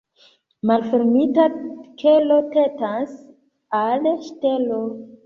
[0.69, 1.43] Malfermita
[2.03, 3.13] kelo tentas
[3.81, 4.81] al ŝtelo.